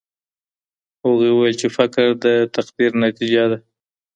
هغوی 1.03 1.31
ويل 1.33 1.55
چي 1.61 1.67
فقر 1.77 2.07
د 2.23 2.25
تقدير 2.55 2.91
نتيجه 3.05 3.43
ده. 3.51 3.57